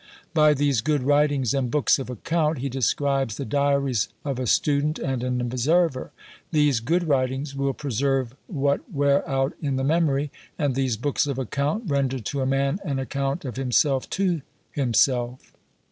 [0.33, 4.97] By these good writings and books of account, he describes the diaries of a student
[4.97, 6.09] and an observer;
[6.51, 11.37] these "good writings" will preserve what wear out in the memory, and these "books of
[11.37, 14.41] account" render to a man an account of himself to
[14.71, 15.53] himself.